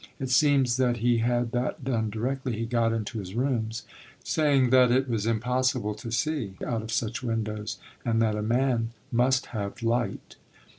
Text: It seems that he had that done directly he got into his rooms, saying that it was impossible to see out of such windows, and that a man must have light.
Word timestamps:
It 0.19 0.31
seems 0.31 0.77
that 0.77 0.97
he 0.97 1.19
had 1.19 1.51
that 1.51 1.83
done 1.83 2.09
directly 2.09 2.55
he 2.57 2.65
got 2.65 2.91
into 2.91 3.19
his 3.19 3.35
rooms, 3.35 3.83
saying 4.23 4.71
that 4.71 4.89
it 4.89 5.07
was 5.07 5.27
impossible 5.27 5.93
to 5.93 6.11
see 6.11 6.55
out 6.65 6.81
of 6.81 6.91
such 6.91 7.21
windows, 7.21 7.77
and 8.03 8.19
that 8.19 8.33
a 8.35 8.41
man 8.41 8.93
must 9.11 9.45
have 9.53 9.83
light. 9.83 10.37